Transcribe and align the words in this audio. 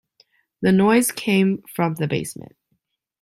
The 0.63 0.71
noise 0.71 1.11
came 1.11 1.61
from 1.75 1.93
the 1.93 2.07
basement. 2.07 2.53